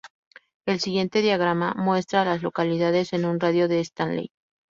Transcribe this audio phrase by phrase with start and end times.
[0.65, 4.31] El siguiente diagrama muestra a las localidades en un radio de de Stanley.